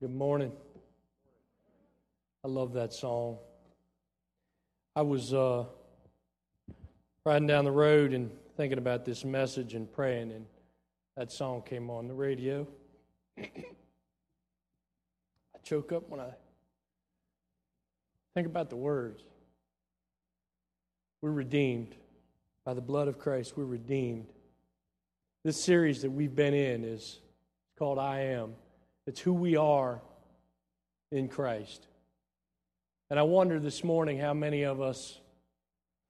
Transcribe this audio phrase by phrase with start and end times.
[0.00, 0.52] Good morning.
[2.44, 3.38] I love that song.
[4.94, 5.64] I was uh,
[7.24, 10.46] riding down the road and thinking about this message and praying, and
[11.16, 12.64] that song came on the radio.
[13.38, 13.48] I
[15.64, 16.30] choke up when I
[18.34, 19.24] think about the words.
[21.22, 21.96] We're redeemed
[22.64, 23.54] by the blood of Christ.
[23.56, 24.28] We're redeemed.
[25.42, 27.18] This series that we've been in is
[27.76, 28.54] called I Am.
[29.08, 30.02] It's who we are
[31.10, 31.86] in Christ.
[33.08, 35.18] And I wonder this morning how many of us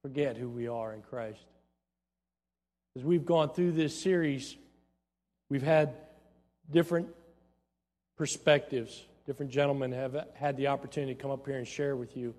[0.03, 1.45] forget who we are in Christ.
[2.97, 4.57] As we've gone through this series,
[5.49, 5.95] we've had
[6.73, 7.07] different
[8.17, 9.05] perspectives.
[9.27, 12.35] Different gentlemen have had the opportunity to come up here and share with you.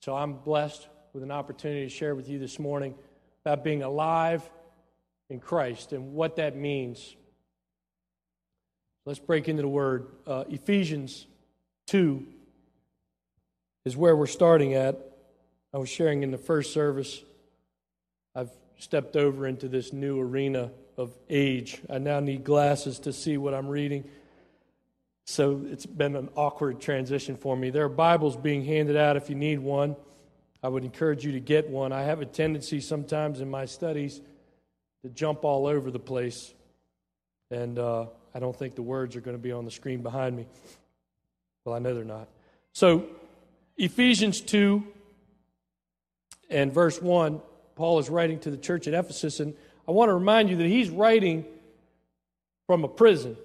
[0.00, 2.96] So I'm blessed with an opportunity to share with you this morning
[3.46, 4.42] about being alive
[5.30, 7.14] in Christ and what that means.
[9.04, 10.06] Let's break into the word.
[10.26, 11.26] Uh, Ephesians
[11.88, 12.24] 2
[13.84, 14.96] is where we're starting at.
[15.74, 17.22] I was sharing in the first service.
[18.34, 21.80] I've stepped over into this new arena of age.
[21.90, 24.04] I now need glasses to see what I'm reading.
[25.26, 27.70] So it's been an awkward transition for me.
[27.70, 29.96] There are Bibles being handed out if you need one.
[30.62, 31.92] I would encourage you to get one.
[31.92, 34.20] I have a tendency sometimes in my studies
[35.02, 36.54] to jump all over the place,
[37.50, 40.36] and uh, I don't think the words are going to be on the screen behind
[40.36, 40.46] me.
[41.64, 42.28] Well, I know they're not.
[42.72, 43.06] So,
[43.76, 44.82] Ephesians 2
[46.50, 47.40] and verse 1,
[47.76, 49.54] Paul is writing to the church at Ephesus, and
[49.86, 51.44] I want to remind you that he's writing
[52.66, 53.36] from a prison.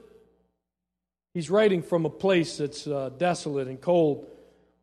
[1.34, 4.26] He's writing from a place that's uh, desolate and cold,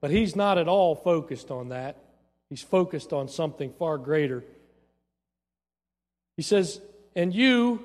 [0.00, 1.96] but he's not at all focused on that.
[2.50, 4.44] He's focused on something far greater.
[6.36, 6.80] He says,
[7.16, 7.84] And you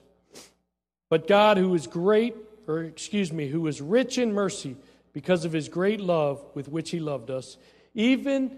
[1.11, 2.37] But God, who is great,
[2.69, 4.77] or excuse me, who is rich in mercy,
[5.11, 7.57] because of his great love with which he loved us,
[7.93, 8.57] even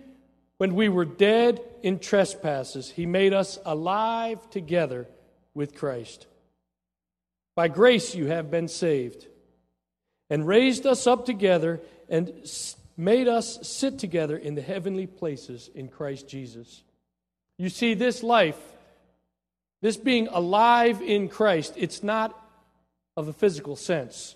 [0.58, 5.08] when we were dead in trespasses, he made us alive together
[5.56, 6.28] with Christ.
[7.56, 9.26] By grace you have been saved,
[10.30, 12.32] and raised us up together and
[12.96, 16.84] made us sit together in the heavenly places in Christ Jesus.
[17.58, 18.62] You see, this life,
[19.82, 22.40] this being alive in Christ, it's not
[23.16, 24.36] of a physical sense,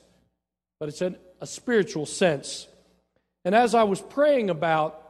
[0.80, 2.68] but it's in a spiritual sense.
[3.46, 5.04] And as I was praying about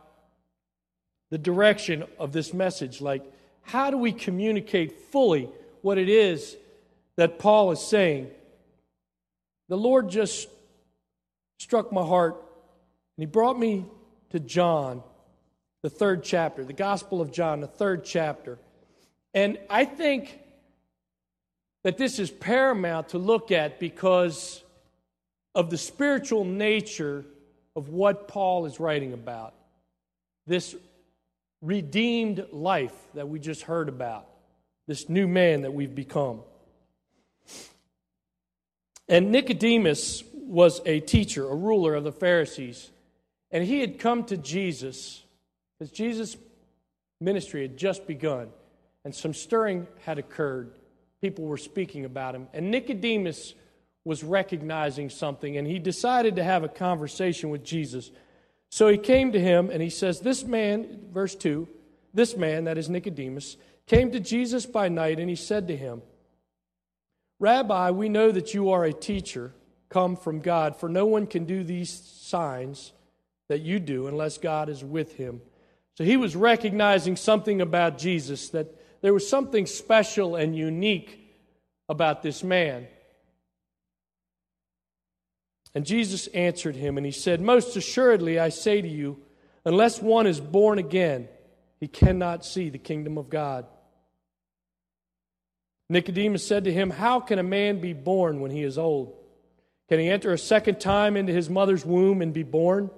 [1.30, 3.24] the direction of this message, like
[3.62, 5.50] how do we communicate fully
[5.82, 6.56] what it is
[7.18, 8.30] that Paul is saying,
[9.70, 10.48] the Lord just
[11.60, 13.86] struck my heart and he brought me
[14.30, 15.04] to John,
[15.84, 18.60] the third chapter, the Gospel of John, the third chapter.
[19.34, 20.40] And I think
[21.88, 24.62] that this is paramount to look at because
[25.56, 27.24] of the spiritual nature
[27.78, 29.54] of what Paul is writing about.
[30.48, 30.76] This
[31.62, 34.28] redeemed life that we just heard about,
[34.86, 36.42] this new man that we've become.
[39.08, 42.92] And Nicodemus was a teacher, a ruler of the Pharisees.
[43.50, 45.24] And he had come to Jesus
[45.80, 46.36] because Jesus'
[47.22, 48.50] ministry had just begun
[49.06, 50.77] and some stirring had occurred.
[51.22, 52.48] People were speaking about him.
[52.54, 53.54] And Nicodemus
[54.06, 58.12] was recognizing something and he decided to have a conversation with Jesus.
[58.70, 61.68] So he came to him and he says, This man, verse 2,
[62.14, 66.02] this man, that is Nicodemus, came to Jesus by night and he said to him,
[67.40, 69.54] Rabbi, we know that you are a teacher
[69.90, 72.92] come from God, for no one can do these signs
[73.50, 75.42] that you do unless God is with him.
[75.96, 81.20] So he was recognizing something about Jesus, that there was something special and unique
[81.90, 82.88] about this man.
[85.76, 89.20] And Jesus answered him, and he said, Most assuredly, I say to you,
[89.64, 91.28] unless one is born again,
[91.80, 93.68] he cannot see the kingdom of God.
[95.90, 99.16] Nicodemus said to him, How can a man be born when he is old?
[99.88, 102.90] Can he enter a second time into his mother's womb and be born?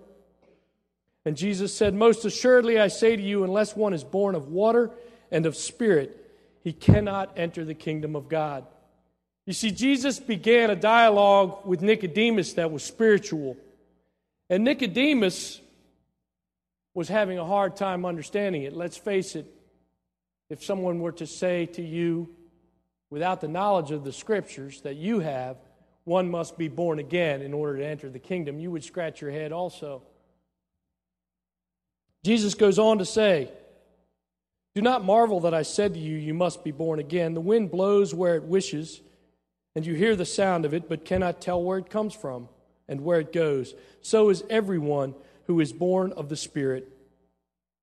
[1.26, 4.92] And Jesus said, Most assuredly I say to you, unless one is born of water
[5.32, 6.16] and of spirit,
[6.64, 8.66] he cannot enter the kingdom of God.
[9.46, 13.58] You see, Jesus began a dialogue with Nicodemus that was spiritual.
[14.50, 15.60] And Nicodemus
[16.94, 18.74] was having a hard time understanding it.
[18.76, 19.46] Let's face it,
[20.50, 22.30] if someone were to say to you,
[23.10, 25.58] without the knowledge of the scriptures that you have,
[26.04, 29.32] one must be born again in order to enter the kingdom, you would scratch your
[29.32, 30.02] head also.
[32.24, 33.52] Jesus goes on to say,
[34.80, 37.34] Do not marvel that I said to you, You must be born again.
[37.34, 39.02] The wind blows where it wishes,
[39.76, 42.48] and you hear the sound of it, but cannot tell where it comes from
[42.88, 43.76] and where it goes.
[44.02, 45.16] So is everyone
[45.48, 46.88] who is born of the Spirit.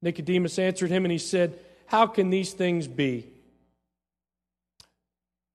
[0.01, 3.27] Nicodemus answered him, and he said, How can these things be?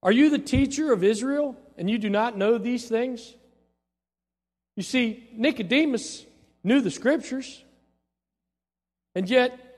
[0.03, 3.33] Are you the teacher of Israel, and you do not know these things?
[4.75, 6.23] You see, Nicodemus
[6.63, 7.63] knew the scriptures,
[9.15, 9.70] and yet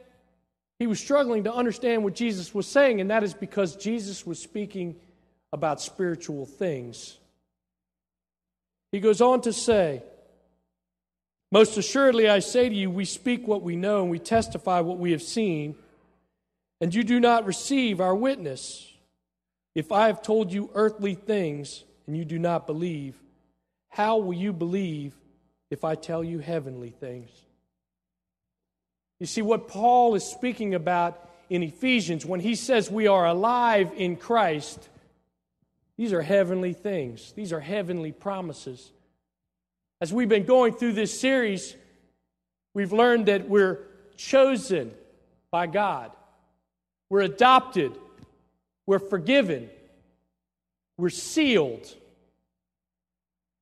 [0.83, 4.37] he was struggling to understand what Jesus was saying, and that is because Jesus was
[4.37, 4.97] speaking
[5.53, 7.17] about spiritual things.
[8.91, 10.03] He goes on to say,
[11.53, 14.97] Most assuredly, I say to you, we speak what we know and we testify what
[14.97, 15.75] we have seen,
[16.81, 18.91] and you do not receive our witness.
[19.75, 23.15] If I have told you earthly things and you do not believe,
[23.87, 25.13] how will you believe
[25.71, 27.29] if I tell you heavenly things?
[29.23, 33.93] You see, what Paul is speaking about in Ephesians when he says we are alive
[33.95, 34.89] in Christ
[35.97, 38.91] these are heavenly things, these are heavenly promises.
[40.01, 41.73] As we've been going through this series,
[42.73, 43.79] we've learned that we're
[44.17, 44.91] chosen
[45.51, 46.11] by God,
[47.09, 47.97] we're adopted,
[48.85, 49.69] we're forgiven,
[50.97, 51.87] we're sealed,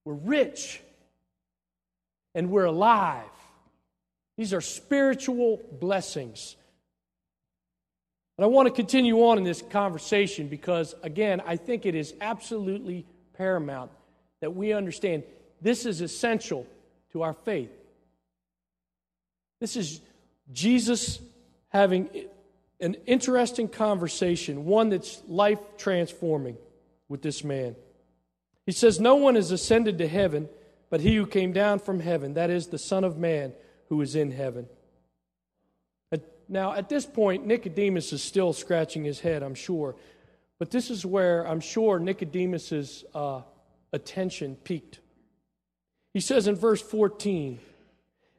[0.06, 0.82] we're rich,
[2.34, 3.22] and we're alive.
[4.42, 6.56] These are spiritual blessings.
[8.40, 12.16] And I want to continue on in this conversation because, again, I think it is
[12.20, 13.06] absolutely
[13.38, 13.92] paramount
[14.40, 15.22] that we understand
[15.62, 16.66] this is essential
[17.12, 17.70] to our faith.
[19.60, 20.02] This is
[20.52, 21.20] Jesus
[21.70, 22.10] having
[22.80, 26.58] an interesting conversation, one that's life transforming
[27.10, 27.76] with this man.
[28.66, 30.50] He says, No one has ascended to heaven
[30.92, 33.54] but he who came down from heaven, that is the Son of Man
[33.92, 34.66] who is in heaven.
[36.52, 39.96] Now, at this point, Nicodemus is still scratching his head, I'm sure.
[40.60, 43.42] But this is where I'm sure Nicodemus's uh,
[43.94, 45.00] attention peaked.
[46.14, 47.60] He says in verse 14,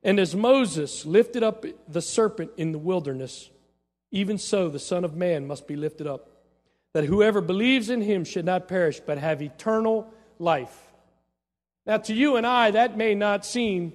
[0.03, 3.49] And as Moses lifted up the serpent in the wilderness,
[4.11, 6.29] even so the Son of Man must be lifted up,
[6.93, 10.93] that whoever believes in him should not perish, but have eternal life.
[11.87, 13.95] Now, to you and I, that may not seem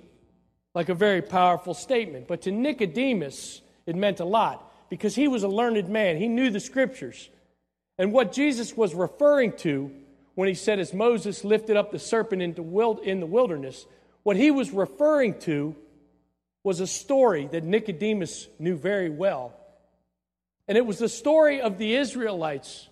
[0.77, 5.41] like a very powerful statement, but to Nicodemus, it meant a lot because he was
[5.41, 6.18] a learned man.
[6.18, 7.31] He knew the scriptures.
[7.97, 9.91] And what Jesus was referring to
[10.35, 12.53] when he said, as Moses lifted up the serpent in
[13.19, 13.88] the wilderness,
[14.21, 15.75] what he was referring to
[16.63, 19.53] was a story that Nicodemus knew very well.
[20.68, 22.88] And it was the story of the Israelites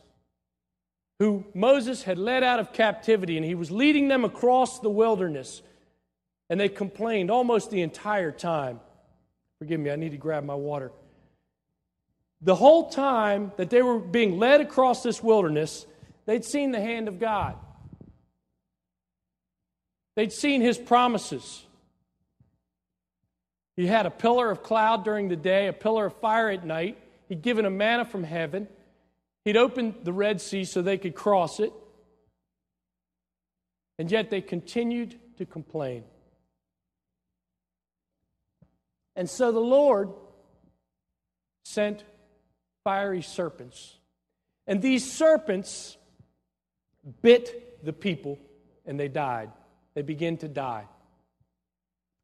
[1.20, 5.62] who Moses had led out of captivity, and he was leading them across the wilderness.
[6.50, 8.80] And they complained almost the entire time.
[9.60, 10.92] Forgive me, I need to grab my water.
[12.42, 15.86] The whole time that they were being led across this wilderness,
[16.26, 17.56] they'd seen the hand of God.
[20.16, 21.66] They'd seen his promises.
[23.76, 26.98] He had a pillar of cloud during the day, a pillar of fire at night.
[27.28, 28.68] He'd given a manna from heaven.
[29.44, 31.74] He'd opened the Red Sea so they could cross it.
[33.98, 36.04] And yet they continued to complain.
[39.16, 40.10] And so the Lord
[41.64, 42.04] sent
[42.84, 43.98] fiery serpents.
[44.68, 45.98] And these serpents
[47.22, 48.40] bit the people
[48.86, 49.52] and they died.
[49.94, 50.86] They begin to die.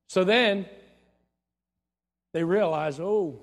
[0.08, 0.66] So then
[2.34, 3.40] they realize, oh,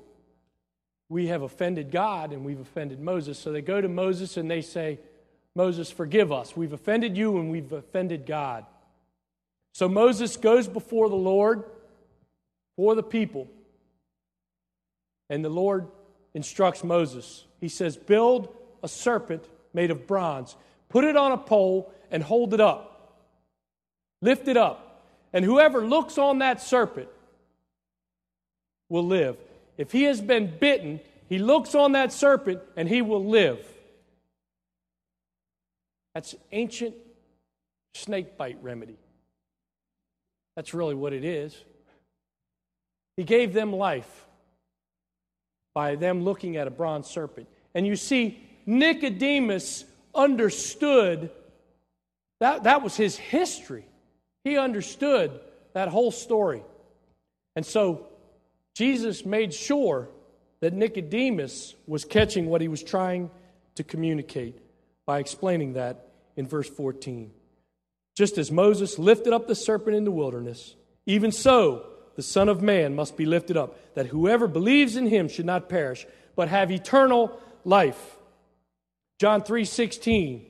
[1.09, 3.39] we have offended God and we've offended Moses.
[3.39, 4.99] So they go to Moses and they say,
[5.55, 6.57] Moses, forgive us.
[6.57, 8.67] We've offended you and we've offended God.
[9.73, 11.65] So Moses goes before the Lord
[12.79, 13.49] for the people.
[15.29, 15.89] And the Lord
[16.33, 17.45] instructs Moses.
[17.61, 18.55] He says, Build
[18.85, 19.45] a serpent
[19.75, 20.55] made of bronze,
[20.89, 23.25] put it on a pole, and hold it up.
[24.23, 25.03] Lift it up.
[25.33, 27.09] And whoever looks on that serpent
[28.89, 29.37] will live.
[29.77, 33.59] If he has been bitten, he looks on that serpent and he will live.
[36.15, 36.95] That's ancient
[37.95, 38.99] snake bite remedy.
[40.55, 41.57] That's really what it is.
[43.19, 44.29] He gave them life
[45.75, 47.49] by them looking at a bronze serpent.
[47.75, 49.85] And you see, Nicodemus
[50.15, 51.29] understood
[52.39, 53.85] that, that was his history.
[54.45, 55.33] He understood
[55.75, 56.63] that whole story.
[57.57, 58.07] And so
[58.77, 60.09] Jesus made sure
[60.61, 63.33] that Nicodemus was catching what he was trying
[63.75, 64.61] to communicate
[65.07, 66.07] by explaining that
[66.37, 67.33] in verse 14.
[68.17, 71.85] Just as Moses lifted up the serpent in the wilderness, even so
[72.19, 75.69] the Son of Man must be lifted up, that whoever believes in him should not
[75.69, 78.19] perish, but have eternal life.
[79.21, 80.45] John 3:16.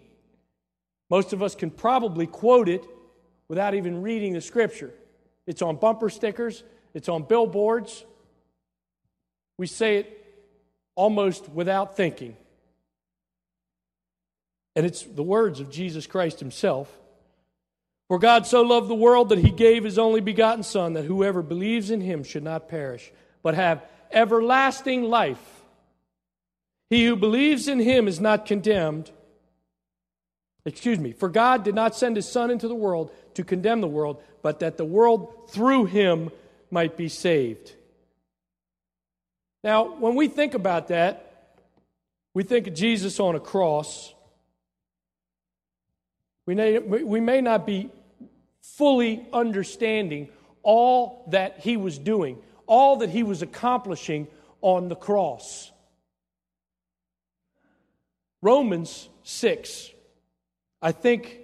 [1.10, 2.82] Most of us can probably quote it
[3.48, 4.94] without even reading the scripture.
[5.46, 8.02] It's on bumper stickers, it's on billboards.
[9.58, 10.24] We say it
[10.94, 12.34] almost without thinking.
[14.74, 16.98] And it's the words of Jesus Christ himself.
[18.08, 21.42] For God so loved the world that he gave his only begotten Son, that whoever
[21.42, 23.12] believes in him should not perish,
[23.42, 25.62] but have everlasting life.
[26.88, 29.10] He who believes in him is not condemned.
[30.64, 33.86] Excuse me, for God did not send his Son into the world to condemn the
[33.88, 36.30] world, but that the world through him
[36.70, 37.74] might be saved.
[39.62, 41.58] Now, when we think about that,
[42.32, 44.14] we think of Jesus on a cross.
[46.46, 47.90] We may, we may not be
[48.76, 50.28] fully understanding
[50.62, 54.28] all that he was doing, all that he was accomplishing
[54.60, 55.70] on the cross.
[58.42, 59.90] Romans 6,
[60.80, 61.40] I think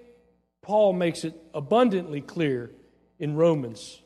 [0.63, 2.71] Paul makes it abundantly clear
[3.19, 4.01] in Romans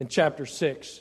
[0.00, 1.00] in chapter 6.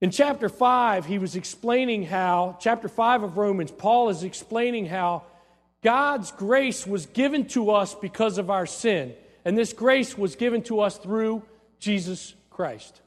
[0.00, 5.24] In chapter 5, he was explaining how, chapter 5 of Romans, Paul is explaining how
[5.82, 9.14] God's grace was given to us because of our sin.
[9.46, 11.44] And this grace was given to us through
[11.78, 13.00] Jesus Christ.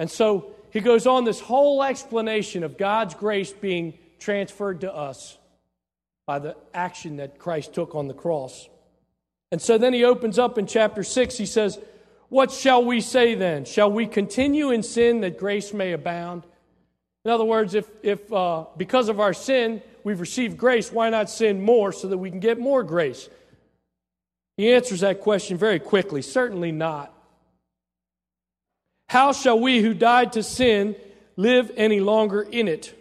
[0.00, 5.38] And so he goes on this whole explanation of God's grace being transferred to us
[6.26, 8.68] by the action that Christ took on the cross.
[9.52, 11.38] And so then he opens up in chapter 6.
[11.38, 11.78] He says,
[12.28, 13.66] What shall we say then?
[13.66, 16.42] Shall we continue in sin that grace may abound?
[17.24, 21.30] In other words, if, if uh, because of our sin we've received grace, why not
[21.30, 23.28] sin more so that we can get more grace?
[24.56, 27.12] He answers that question very quickly certainly not.
[29.08, 30.96] How shall we who died to sin
[31.36, 33.00] live any longer in it?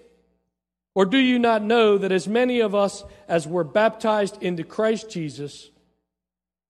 [0.96, 5.10] Or do you not know that as many of us as were baptized into Christ
[5.10, 5.72] Jesus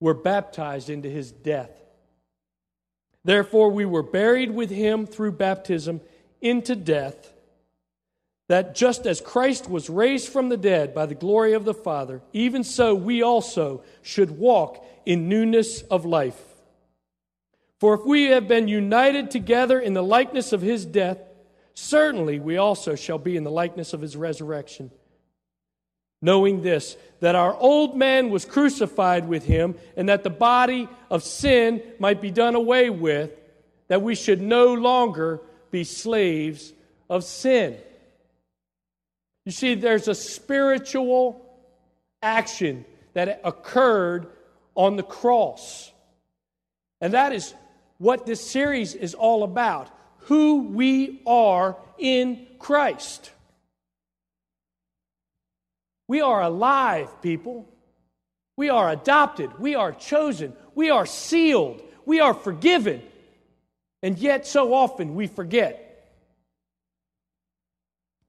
[0.00, 1.70] were baptized into his death?
[3.22, 6.00] Therefore, we were buried with him through baptism
[6.40, 7.33] into death,
[8.48, 12.20] that just as Christ was raised from the dead by the glory of the Father,
[12.32, 16.40] even so we also should walk in newness of life.
[17.80, 21.18] For if we have been united together in the likeness of his death,
[21.74, 24.90] certainly we also shall be in the likeness of his resurrection.
[26.22, 31.22] Knowing this, that our old man was crucified with him, and that the body of
[31.22, 33.30] sin might be done away with,
[33.88, 36.72] that we should no longer be slaves
[37.10, 37.76] of sin.
[39.44, 41.44] You see, there's a spiritual
[42.22, 44.28] action that occurred
[44.74, 45.92] on the cross.
[47.00, 47.54] And that is
[47.98, 53.30] what this series is all about who we are in Christ.
[56.08, 57.68] We are alive, people.
[58.56, 59.58] We are adopted.
[59.58, 60.54] We are chosen.
[60.74, 61.82] We are sealed.
[62.06, 63.02] We are forgiven.
[64.02, 65.83] And yet, so often, we forget.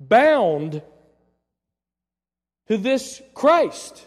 [0.00, 0.82] bound
[2.68, 4.06] to this Christ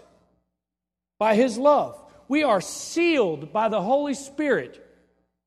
[1.20, 2.02] by his love.
[2.28, 4.86] We are sealed by the Holy Spirit.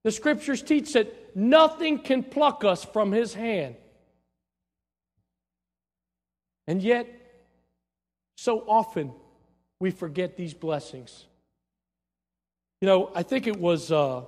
[0.03, 3.77] The scriptures teach that nothing can pluck us from his hand.
[6.67, 7.09] And yet,
[8.37, 9.13] so often
[9.81, 11.27] we forget these blessings.
[12.81, 14.23] You know, I think it was uh,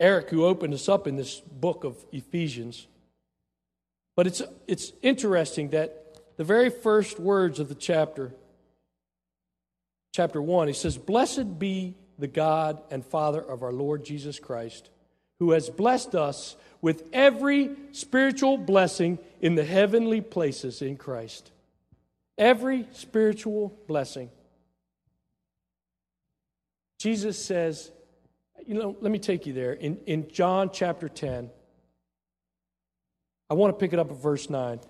[0.00, 2.86] Eric who opened us up in this book of Ephesians.
[4.18, 8.34] But it's, it's interesting that the very first words of the chapter,
[10.12, 14.90] chapter 1, he says, Blessed be the God and Father of our Lord Jesus Christ,
[15.38, 21.52] who has blessed us with every spiritual blessing in the heavenly places in Christ.
[22.36, 24.30] Every spiritual blessing.
[26.98, 27.92] Jesus says,
[28.66, 29.74] you know, let me take you there.
[29.74, 31.50] In, in John chapter 10,
[33.50, 34.80] I want to pick it up at verse 9.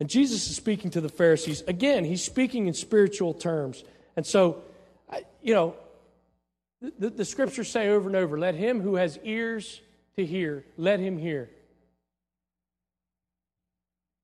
[0.00, 1.62] And Jesus is speaking to the Pharisees.
[1.66, 3.84] Again, he's speaking in spiritual terms.
[4.16, 4.62] And so,
[5.42, 5.76] you know,
[6.98, 9.80] the, the scriptures say over and over let him who has ears
[10.16, 11.50] to hear, let him hear.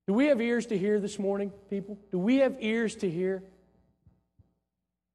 [0.06, 1.98] Do we have ears to hear this morning, people?
[2.10, 3.42] Do we have ears to hear?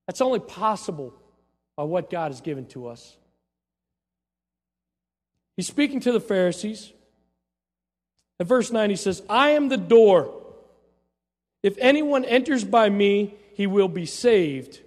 [0.08, 1.13] That's only possible
[1.75, 3.18] by what God has given to us.
[5.58, 6.94] He's speaking to the Pharisees.
[8.39, 10.34] At verse 9, he says, I am the door.
[11.63, 14.82] If anyone enters by me, he will be saved,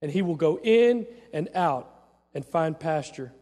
[0.00, 1.88] and he will go in and out
[2.34, 3.32] and find pasture.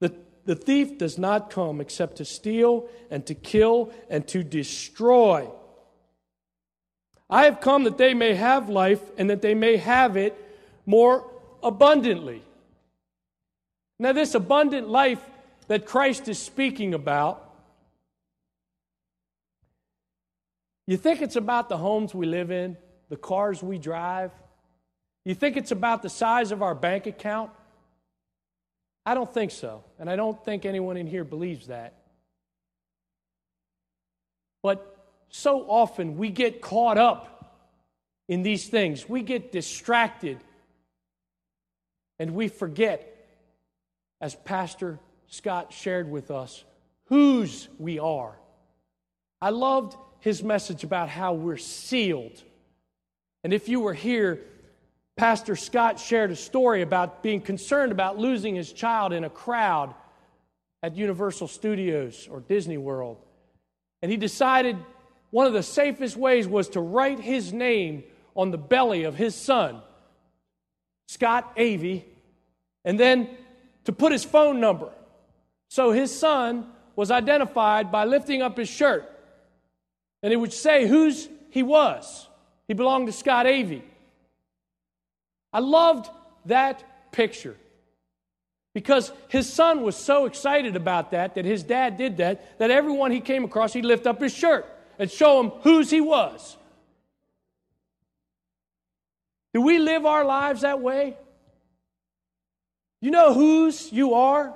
[0.00, 5.50] The, the thief does not come except to steal and to kill and to destroy.
[7.28, 10.34] I have come that they may have life and that they may have it
[10.86, 11.30] more
[11.62, 12.42] abundantly.
[13.98, 15.24] Now, this abundant life
[15.68, 17.45] that Christ is speaking about
[20.86, 22.76] You think it's about the homes we live in,
[23.08, 24.30] the cars we drive?
[25.24, 27.50] You think it's about the size of our bank account?
[29.04, 29.84] I don't think so.
[29.98, 31.94] And I don't think anyone in here believes that.
[34.62, 34.96] But
[35.28, 37.32] so often we get caught up
[38.28, 40.38] in these things, we get distracted,
[42.18, 43.28] and we forget,
[44.20, 46.64] as Pastor Scott shared with us,
[47.04, 48.36] whose we are.
[49.40, 52.42] I loved his message about how we're sealed.
[53.44, 54.40] And if you were here,
[55.16, 59.94] Pastor Scott shared a story about being concerned about losing his child in a crowd
[60.82, 63.16] at Universal Studios or Disney World.
[64.02, 64.76] And he decided
[65.30, 68.04] one of the safest ways was to write his name
[68.34, 69.80] on the belly of his son,
[71.08, 72.04] Scott Avey,
[72.84, 73.28] and then
[73.84, 74.90] to put his phone number.
[75.68, 79.10] So his son was identified by lifting up his shirt
[80.26, 82.26] and it would say whose he was.
[82.66, 83.82] He belonged to Scott Avey.
[85.52, 86.10] I loved
[86.46, 87.54] that picture
[88.74, 93.12] because his son was so excited about that, that his dad did that, that everyone
[93.12, 94.66] he came across, he'd lift up his shirt
[94.98, 96.56] and show him whose he was.
[99.54, 101.16] Do we live our lives that way?
[103.00, 104.52] You know whose you are?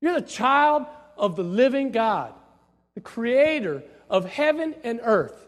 [0.00, 2.34] You're the child of the living God
[2.98, 5.46] the creator of heaven and earth.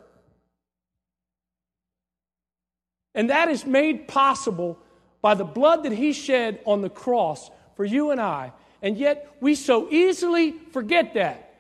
[3.13, 4.79] And that is made possible
[5.21, 8.53] by the blood that he shed on the cross for you and I.
[8.83, 11.53] And yet we so easily forget that.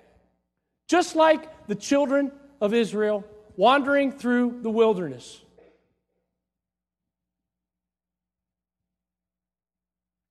[0.87, 3.24] Just like the children of Israel
[3.57, 5.40] wandering through the wilderness.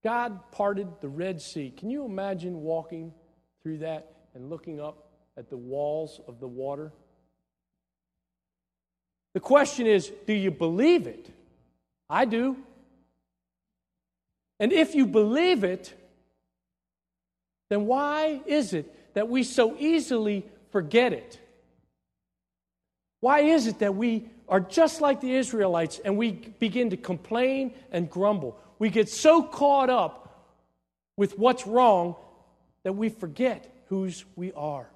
[0.06, 1.70] God parted the Red Sea.
[1.70, 3.12] Can you imagine walking
[3.62, 5.09] through that and looking up
[5.40, 6.92] at the walls of the water?
[9.34, 11.32] The question is do you believe it?
[12.10, 12.58] I do.
[14.60, 15.94] And if you believe it,
[17.70, 21.40] then why is it that we so easily forget it?
[23.22, 27.74] Why is it that we are just like the Israelites and we begin to complain
[27.92, 28.60] and grumble?
[28.78, 30.52] We get so caught up
[31.16, 32.16] with what's wrong
[32.84, 34.90] that we forget whose we are.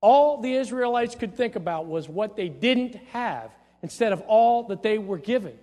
[0.00, 3.50] All the Israelites could think about was what they didn't have
[3.82, 5.58] instead of all that they were given.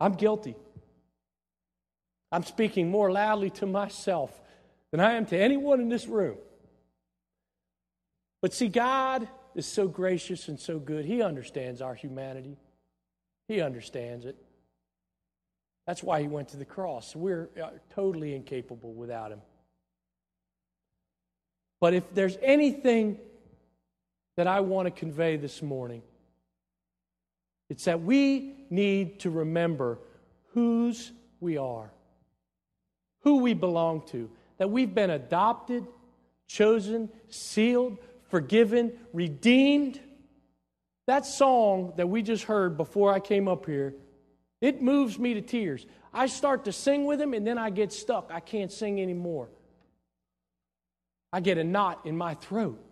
[0.00, 0.56] I'm guilty.
[2.32, 4.40] I'm speaking more loudly to myself
[4.90, 6.36] than I am to anyone in this room.
[8.42, 11.04] But see, God is so gracious and so good.
[11.04, 12.56] He understands our humanity,
[13.48, 14.36] He understands it.
[15.86, 17.14] That's why he went to the cross.
[17.14, 19.42] We're uh, totally incapable without him.
[21.80, 23.18] But if there's anything
[24.36, 26.02] that I want to convey this morning,
[27.68, 29.98] it's that we need to remember
[30.52, 31.90] whose we are,
[33.20, 35.86] who we belong to, that we've been adopted,
[36.46, 40.00] chosen, sealed, forgiven, redeemed.
[41.06, 43.94] That song that we just heard before I came up here
[44.64, 45.84] it moves me to tears.
[46.10, 48.30] I start to sing with him and then I get stuck.
[48.32, 49.48] I can't sing anymore.
[51.30, 52.82] I get a knot in my throat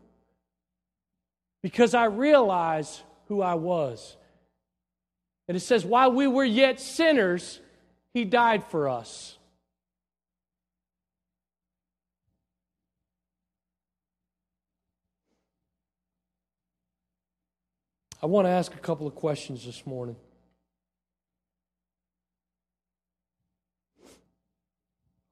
[1.63, 4.19] because I realize who I was.
[5.49, 7.59] And it says, while we were yet sinners,
[8.13, 9.39] he died for us.
[18.23, 20.17] I want to ask a couple of questions this morning.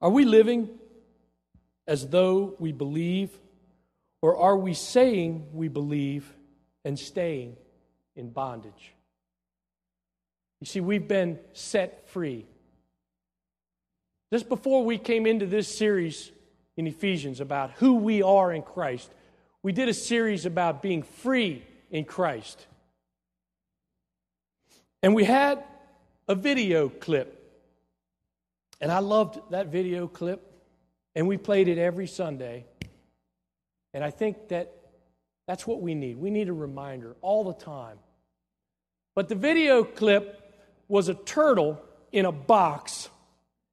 [0.01, 0.69] Are we living
[1.87, 3.29] as though we believe,
[4.21, 6.33] or are we saying we believe
[6.83, 7.57] and staying
[8.15, 8.93] in bondage?
[10.59, 12.45] You see, we've been set free.
[14.31, 16.31] Just before we came into this series
[16.77, 19.11] in Ephesians about who we are in Christ,
[19.61, 22.65] we did a series about being free in Christ.
[25.03, 25.63] And we had
[26.27, 27.40] a video clip.
[28.81, 30.47] And I loved that video clip.
[31.15, 32.65] And we played it every Sunday.
[33.93, 34.73] And I think that
[35.47, 36.17] that's what we need.
[36.17, 37.97] We need a reminder all the time.
[39.15, 40.37] But the video clip
[40.87, 43.09] was a turtle in a box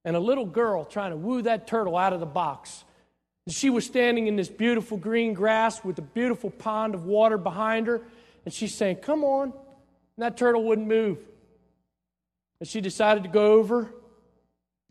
[0.05, 2.85] and a little girl trying to woo that turtle out of the box.
[3.47, 7.39] And she was standing in this beautiful green grass with a beautiful pond of water
[7.39, 8.03] behind her.
[8.45, 9.53] And she's saying, Come on.
[10.17, 11.19] And that turtle wouldn't move.
[12.61, 13.93] And she decided to go over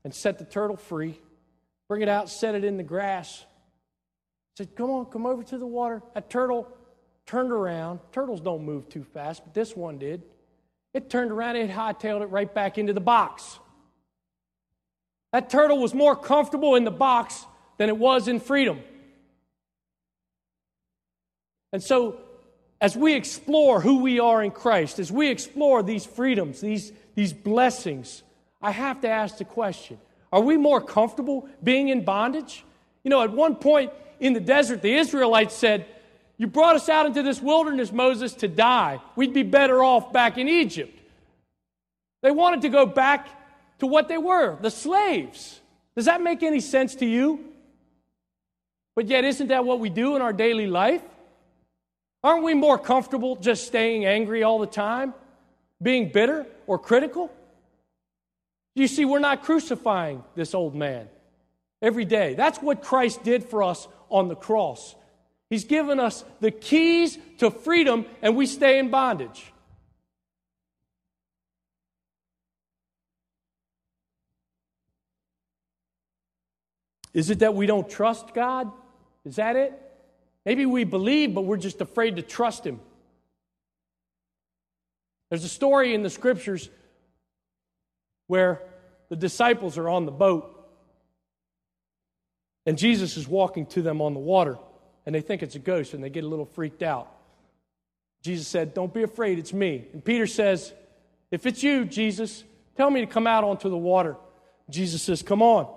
[0.08, 1.20] and set the turtle free
[1.90, 3.46] bring it out, set it in the grass.
[4.58, 6.02] Said, Come on, come over to the water.
[6.14, 6.66] That turtle
[7.26, 8.00] turned around.
[8.14, 10.24] Turtles don't move too fast, but this one did.
[10.94, 13.60] It turned around, it hightailed it right back into the box.
[15.34, 17.46] That turtle was more comfortable in the box
[17.78, 18.80] than it was in freedom.
[21.74, 22.22] And so,
[22.80, 27.34] as we explore who we are in Christ, as we explore these freedoms, these, these
[27.34, 28.24] blessings,
[28.62, 30.00] I have to ask the question
[30.32, 32.64] are we more comfortable being in bondage?
[33.04, 35.86] You know, at one point in the desert, the Israelites said,
[36.38, 39.00] You brought us out into this wilderness, Moses, to die.
[39.16, 41.00] We'd be better off back in Egypt.
[42.22, 43.30] They wanted to go back
[43.80, 45.62] to what they were, the slaves.
[45.96, 47.46] Does that make any sense to you?
[48.96, 51.02] But yet, isn't that what we do in our daily life?
[52.24, 55.14] Aren't we more comfortable just staying angry all the time,
[55.82, 57.32] being bitter or critical?
[58.78, 61.10] You see, we're not crucifying this old man
[61.82, 62.36] every day.
[62.36, 64.96] That's what Christ did for us on the cross.
[65.50, 69.52] He's given us the keys to freedom, and we stay in bondage.
[77.16, 78.72] Is it that we don't trust God?
[79.26, 79.74] Is that it?
[80.46, 82.80] Maybe we believe, but we're just afraid to trust Him.
[85.30, 86.70] There's a story in the scriptures
[88.28, 88.62] where
[89.10, 90.54] the disciples are on the boat
[92.66, 94.58] and Jesus is walking to them on the water
[95.06, 97.10] and they think it's a ghost and they get a little freaked out.
[98.22, 99.86] Jesus said, Don't be afraid, it's me.
[99.94, 100.74] And Peter says,
[101.32, 102.44] If it's you, Jesus,
[102.76, 104.18] tell me to come out onto the water.
[104.70, 105.74] Jesus says, Come on.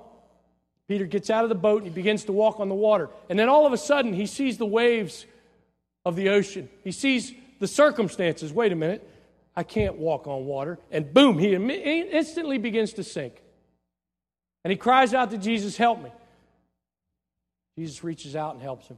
[0.89, 3.09] Peter gets out of the boat and he begins to walk on the water.
[3.29, 5.25] And then all of a sudden, he sees the waves
[6.05, 6.69] of the ocean.
[6.83, 8.53] He sees the circumstances.
[8.53, 9.09] Wait a minute.
[9.61, 10.79] I can't walk on water.
[10.91, 13.43] And boom, he instantly begins to sink.
[14.65, 16.11] And he cries out to Jesus, Help me.
[17.77, 18.97] Jesus reaches out and helps him.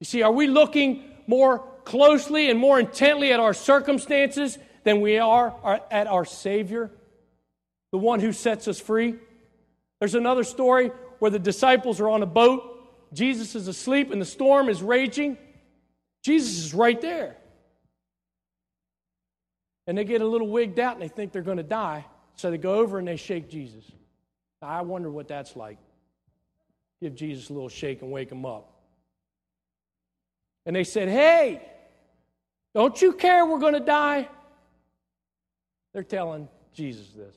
[0.00, 5.18] You see, are we looking more closely and more intently at our circumstances than we
[5.18, 5.54] are
[5.90, 6.90] at our Savior,
[7.92, 9.14] the one who sets us free?
[10.00, 12.62] There's another story where the disciples are on a boat.
[13.12, 15.36] Jesus is asleep and the storm is raging.
[16.22, 17.36] Jesus is right there
[19.86, 22.04] and they get a little wigged out and they think they're going to die.
[22.36, 23.84] So they go over and they shake Jesus.
[24.60, 25.78] I wonder what that's like.
[27.00, 28.72] Give Jesus a little shake and wake him up.
[30.64, 31.62] And they said, Hey,
[32.74, 34.28] don't you care we're going to die?
[35.92, 37.34] They're telling Jesus this.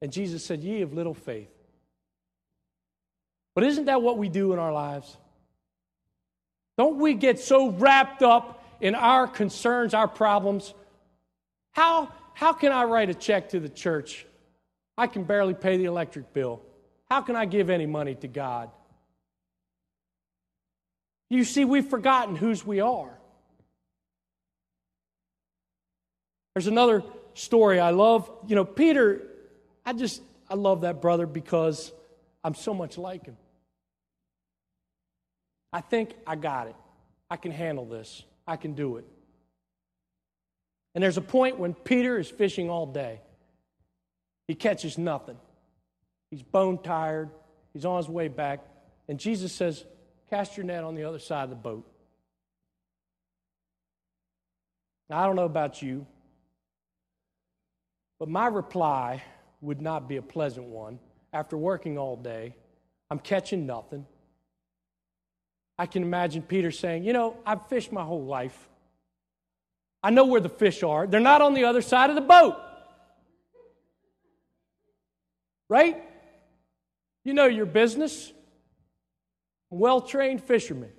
[0.00, 1.50] And Jesus said, Ye of little faith.
[3.54, 5.16] But isn't that what we do in our lives?
[6.78, 10.74] Don't we get so wrapped up in our concerns, our problems.
[11.70, 14.26] How, how can I write a check to the church?
[14.98, 16.60] I can barely pay the electric bill.
[17.08, 18.70] How can I give any money to God?
[21.30, 23.16] You see, we've forgotten whose we are.
[26.54, 28.30] There's another story I love.
[28.48, 29.22] You know, Peter,
[29.86, 31.92] I just, I love that brother because
[32.42, 33.36] I'm so much like him.
[35.72, 36.76] I think I got it.
[37.30, 38.24] I can handle this.
[38.46, 39.04] I can do it.
[40.94, 43.20] And there's a point when Peter is fishing all day.
[44.46, 45.36] He catches nothing.
[46.30, 47.30] He's bone tired.
[47.72, 48.60] He's on his way back.
[49.08, 49.84] And Jesus says,
[50.28, 51.86] Cast your net on the other side of the boat.
[55.10, 56.06] Now, I don't know about you,
[58.18, 59.22] but my reply
[59.60, 60.98] would not be a pleasant one.
[61.34, 62.56] After working all day,
[63.10, 64.06] I'm catching nothing.
[65.78, 68.68] I can imagine Peter saying, You know, I've fished my whole life.
[70.02, 71.06] I know where the fish are.
[71.06, 72.56] They're not on the other side of the boat.
[75.68, 76.02] Right?
[77.24, 78.32] You know your business.
[79.70, 80.92] Well trained fisherman.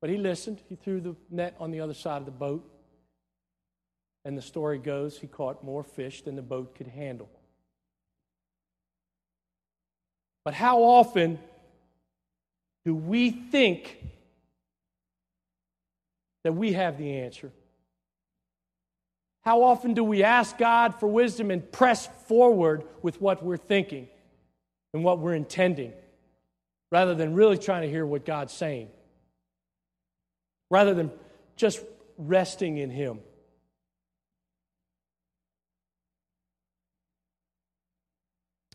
[0.00, 0.60] But he listened.
[0.68, 2.68] He threw the net on the other side of the boat.
[4.24, 7.28] And the story goes he caught more fish than the boat could handle.
[10.44, 11.38] But how often
[12.84, 13.98] do we think
[16.44, 17.52] that we have the answer?
[19.42, 24.08] How often do we ask God for wisdom and press forward with what we're thinking
[24.94, 25.92] and what we're intending
[26.90, 28.88] rather than really trying to hear what God's saying?
[30.70, 31.10] Rather than
[31.56, 31.80] just
[32.16, 33.18] resting in Him.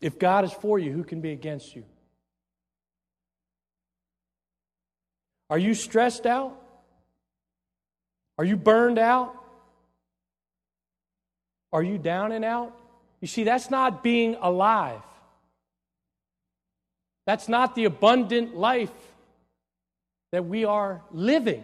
[0.00, 1.84] If God is for you, who can be against you?
[5.50, 6.60] Are you stressed out?
[8.36, 9.34] Are you burned out?
[11.72, 12.78] Are you down and out?
[13.20, 15.02] You see, that's not being alive.
[17.26, 18.92] That's not the abundant life
[20.32, 21.62] that we are living.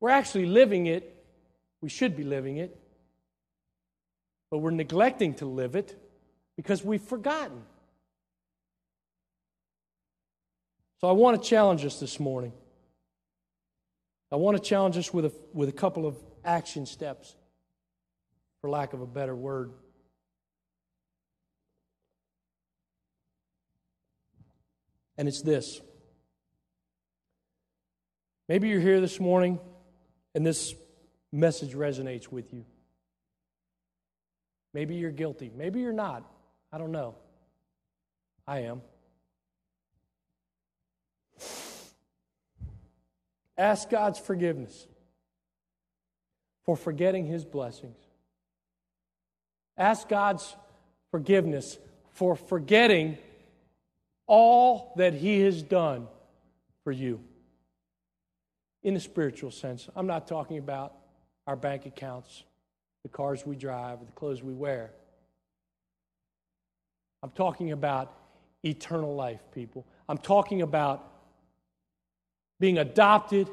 [0.00, 1.14] We're actually living it.
[1.80, 2.76] We should be living it.
[4.50, 5.96] But we're neglecting to live it
[6.56, 7.62] because we've forgotten.
[11.02, 12.52] So I want to challenge us this morning.
[14.30, 17.34] I want to challenge us with a, with a couple of action steps,
[18.60, 19.72] for lack of a better word.
[25.18, 25.80] And it's this.
[28.48, 29.58] Maybe you're here this morning
[30.36, 30.72] and this
[31.32, 32.64] message resonates with you.
[34.72, 35.50] Maybe you're guilty.
[35.52, 36.22] Maybe you're not.
[36.72, 37.16] I don't know.
[38.46, 38.82] I am.
[43.56, 44.86] Ask God's forgiveness
[46.64, 47.98] for forgetting His blessings.
[49.76, 50.56] Ask God's
[51.10, 51.78] forgiveness
[52.12, 53.18] for forgetting
[54.26, 56.06] all that He has done
[56.84, 57.20] for you.
[58.82, 60.94] In a spiritual sense, I'm not talking about
[61.46, 62.44] our bank accounts,
[63.02, 64.90] the cars we drive, the clothes we wear.
[67.22, 68.12] I'm talking about
[68.64, 69.86] eternal life, people.
[70.08, 71.11] I'm talking about
[72.62, 73.50] being adopted,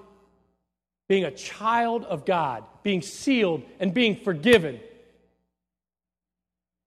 [1.07, 4.79] being a child of God, being sealed, and being forgiven.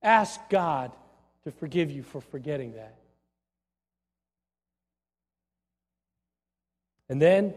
[0.01, 0.93] Ask God
[1.43, 2.95] to forgive you for forgetting that.
[7.09, 7.55] And then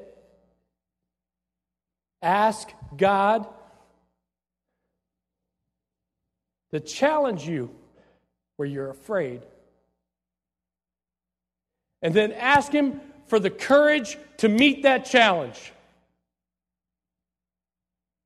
[2.24, 3.46] ask God
[6.72, 7.70] to challenge you
[8.56, 9.44] where you're afraid.
[12.02, 15.74] And then ask Him for the courage to meet that challenge.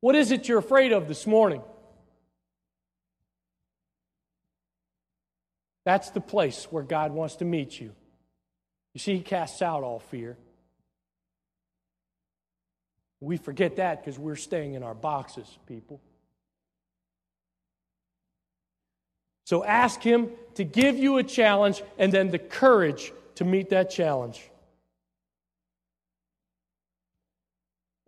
[0.01, 1.61] What is it you're afraid of this morning?
[5.85, 7.91] That's the place where God wants to meet you.
[8.93, 10.37] You see, He casts out all fear.
[13.21, 15.99] We forget that because we're staying in our boxes, people.
[19.45, 23.89] So ask Him to give you a challenge and then the courage to meet that
[23.89, 24.48] challenge.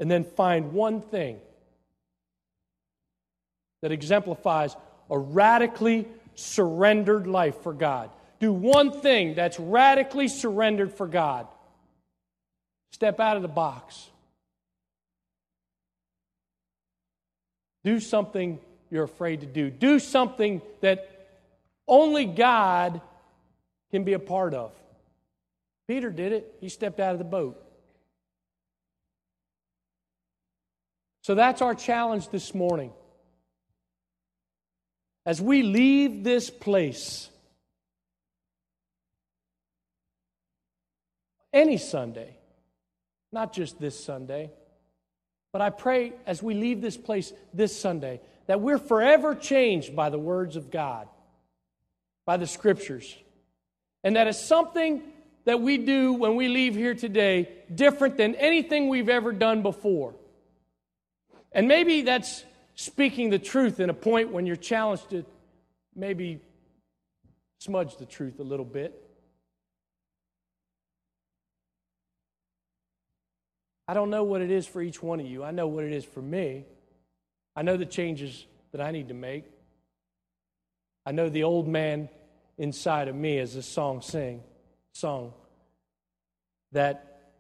[0.02, 1.40] And then find one thing
[3.84, 4.76] that exemplifies
[5.12, 8.10] a radically surrendered life for God.
[8.40, 11.48] Do one thing that's radically surrendered for God.
[12.92, 14.10] Step out of the box.
[17.84, 18.60] Do something
[18.90, 19.70] you're afraid to do.
[19.70, 21.28] Do something that
[21.88, 23.02] only God
[23.92, 24.72] can be a part of.
[25.88, 27.64] Peter did it, he stepped out of the boat.
[31.22, 32.92] So that's our challenge this morning.
[35.26, 37.30] As we leave this place,
[41.54, 42.36] any Sunday,
[43.32, 44.52] not just this Sunday,
[45.54, 50.10] but I pray as we leave this place this Sunday that we're forever changed by
[50.10, 51.08] the words of God,
[52.26, 53.16] by the scriptures,
[54.04, 55.04] and that it's something
[55.46, 60.16] that we do when we leave here today different than anything we've ever done before.
[61.52, 62.44] And maybe that's
[62.76, 65.26] speaking the truth in a point when you're challenged to
[65.96, 66.40] maybe
[67.60, 68.98] smudge the truth a little bit.
[73.88, 75.44] I don't know what it is for each one of you.
[75.44, 76.66] I know what it is for me.
[77.56, 79.44] I know the changes that I need to make.
[81.06, 82.08] I know the old man
[82.58, 84.44] inside of me, as this song sing,
[84.94, 85.34] song,
[86.72, 87.34] that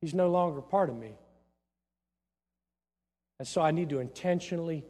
[0.00, 1.12] he's no longer part of me.
[3.38, 4.84] And so I need to intentionally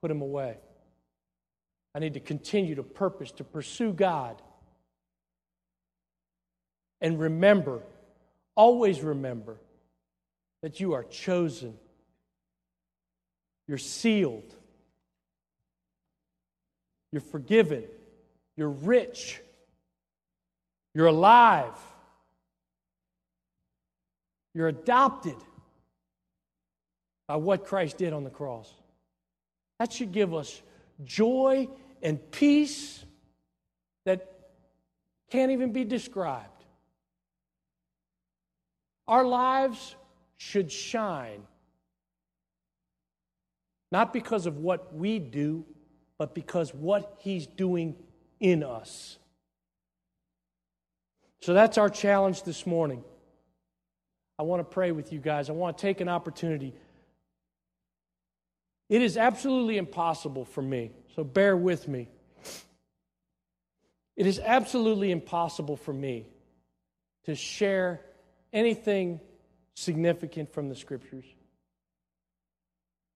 [0.00, 0.56] put them away.
[1.94, 4.40] I need to continue to purpose, to pursue God.
[7.00, 7.82] And remember,
[8.54, 9.58] always remember,
[10.62, 11.74] that you are chosen,
[13.66, 14.54] you're sealed,
[17.10, 17.84] you're forgiven,
[18.56, 19.40] you're rich,
[20.94, 21.76] you're alive,
[24.54, 25.36] you're adopted
[27.26, 28.72] by what Christ did on the cross.
[29.78, 30.62] That should give us
[31.04, 31.68] joy
[32.02, 33.04] and peace
[34.04, 34.32] that
[35.30, 36.48] can't even be described.
[39.08, 39.96] Our lives
[40.36, 41.42] should shine,
[43.90, 45.64] not because of what we do,
[46.18, 47.96] but because what He's doing
[48.40, 49.18] in us.
[51.40, 53.02] So that's our challenge this morning.
[54.38, 55.50] I want to pray with you guys.
[55.50, 56.72] I want to take an opportunity.
[58.92, 62.10] It is absolutely impossible for me, so bear with me.
[64.16, 66.26] It is absolutely impossible for me
[67.24, 68.02] to share
[68.52, 69.18] anything
[69.72, 71.24] significant from the scriptures.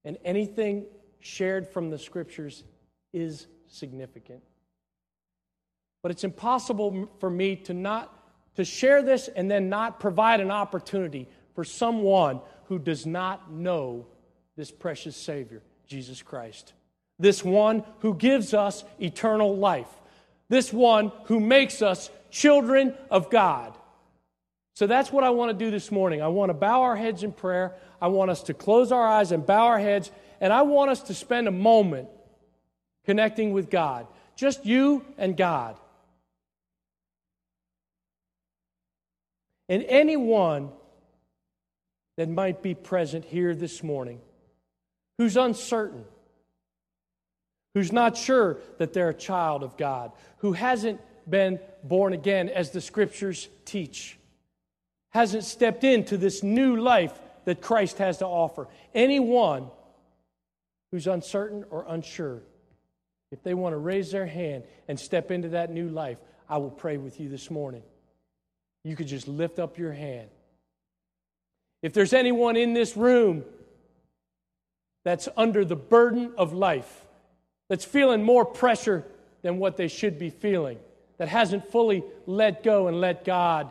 [0.02, 0.86] And anything
[1.20, 2.64] shared from the scriptures
[3.12, 4.42] is significant.
[6.02, 8.10] But it's impossible for me to not
[8.54, 14.06] to share this and then not provide an opportunity for someone who does not know
[14.56, 16.72] this precious Savior, Jesus Christ.
[17.18, 19.88] This one who gives us eternal life.
[20.48, 23.76] This one who makes us children of God.
[24.74, 26.20] So that's what I want to do this morning.
[26.20, 27.74] I want to bow our heads in prayer.
[28.00, 30.10] I want us to close our eyes and bow our heads.
[30.40, 32.08] And I want us to spend a moment
[33.06, 34.06] connecting with God.
[34.36, 35.76] Just you and God.
[39.68, 40.70] And anyone
[42.16, 44.20] that might be present here this morning
[45.18, 46.04] who's uncertain,
[47.74, 52.70] who's not sure that they're a child of God, who hasn't been born again as
[52.70, 54.18] the scriptures teach
[55.16, 58.68] hasn't stepped into this new life that Christ has to offer.
[58.94, 59.70] Anyone
[60.92, 62.42] who's uncertain or unsure,
[63.32, 66.18] if they want to raise their hand and step into that new life,
[66.50, 67.82] I will pray with you this morning.
[68.84, 70.28] You could just lift up your hand.
[71.82, 73.42] If there's anyone in this room
[75.06, 77.06] that's under the burden of life,
[77.68, 79.04] that's feeling more pressure
[79.42, 80.80] than what they should be feeling,
[81.18, 83.70] that hasn't fully let go and let God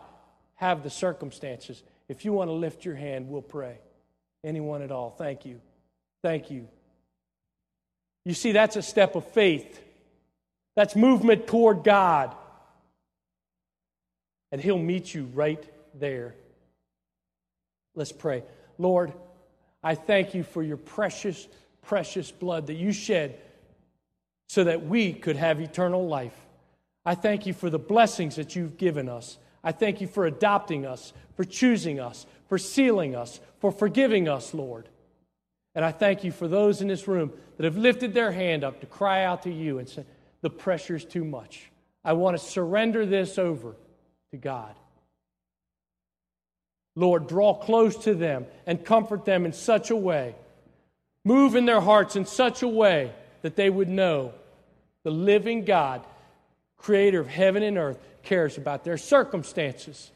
[0.54, 1.84] have the circumstances.
[2.08, 3.80] If you want to lift your hand, we'll pray.
[4.46, 5.60] Anyone at all, thank you.
[6.22, 6.70] Thank you.
[8.24, 9.84] You see, that's a step of faith.
[10.78, 12.34] That's movement toward God.
[14.54, 15.62] And He'll meet you right
[16.00, 16.34] there.
[17.94, 18.44] Let's pray.
[18.78, 19.12] Lord,
[19.86, 21.48] I thank you for your precious,
[21.84, 23.40] precious blood that you shed
[24.50, 26.36] so that we could have eternal life.
[27.06, 29.38] I thank you for the blessings that you've given us.
[29.64, 34.56] I thank you for adopting us, for choosing us, for sealing us, for forgiving us,
[34.56, 34.90] Lord.
[35.76, 38.80] And I thank you for those in this room that have lifted their hand up
[38.82, 40.04] to cry out to you and say,
[40.42, 41.70] The pressure's too much.
[42.04, 43.76] I want to surrender this over
[44.32, 44.74] to God.
[46.96, 50.36] Lord, draw close to them and comfort them in such a way.
[51.24, 54.34] Move in their hearts in such a way that they would know
[55.04, 56.04] the living God,
[56.78, 60.10] creator of heaven and earth, cares about their circumstances.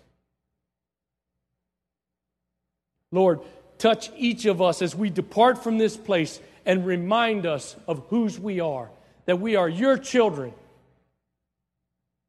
[3.12, 3.40] Lord,
[3.78, 8.40] touch each of us as we depart from this place and remind us of whose
[8.40, 8.90] we are,
[9.26, 10.54] that we are your children,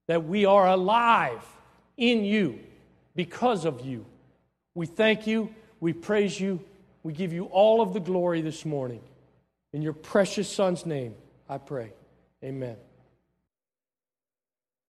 [0.08, 1.44] that we are alive
[1.96, 2.58] in you
[3.14, 4.04] because of you.
[4.74, 6.60] We thank you, we praise you,
[7.02, 9.00] we give you all of the glory this morning.
[9.72, 11.14] In your precious Son's name,
[11.48, 11.92] I pray.
[12.44, 12.76] Amen.